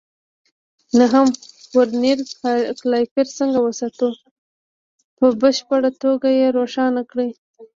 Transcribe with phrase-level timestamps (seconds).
[0.99, 1.27] نهم:
[1.77, 2.19] ورنیر
[2.81, 4.09] کالیپر څنګه وساتو؟
[5.17, 7.29] په بشپړه توګه یې روښانه کړئ.